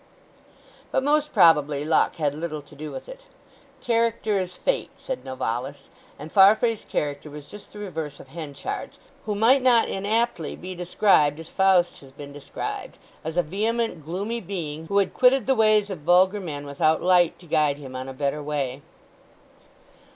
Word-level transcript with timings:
But 0.91 1.03
most 1.03 1.31
probably 1.31 1.85
luck 1.85 2.15
had 2.15 2.33
little 2.33 2.63
to 2.63 2.73
do 2.75 2.89
with 2.89 3.07
it. 3.07 3.21
Character 3.81 4.39
is 4.39 4.57
Fate, 4.57 4.89
said 4.97 5.23
Novalis, 5.23 5.89
and 6.17 6.31
Farfrae's 6.31 6.83
character 6.89 7.29
was 7.29 7.51
just 7.51 7.71
the 7.71 7.77
reverse 7.77 8.19
of 8.19 8.29
Henchard's, 8.29 8.97
who 9.27 9.35
might 9.35 9.61
not 9.61 9.87
inaptly 9.87 10.55
be 10.55 10.73
described 10.73 11.39
as 11.39 11.51
Faust 11.51 11.99
has 11.99 12.11
been 12.11 12.33
described—as 12.33 13.37
a 13.37 13.43
vehement 13.43 14.03
gloomy 14.03 14.41
being 14.41 14.87
who 14.87 14.97
had 14.97 15.13
quitted 15.13 15.45
the 15.45 15.53
ways 15.53 15.91
of 15.91 15.99
vulgar 15.99 16.39
men 16.39 16.65
without 16.65 17.03
light 17.03 17.37
to 17.37 17.45
guide 17.45 17.77
him 17.77 17.95
on 17.95 18.09
a 18.09 18.13
better 18.13 18.41
way. 18.41 18.81